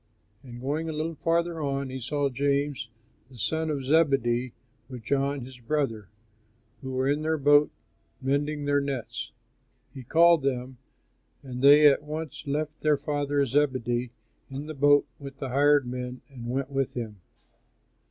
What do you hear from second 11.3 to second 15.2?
and they at once left their father, Zebedee, in the boat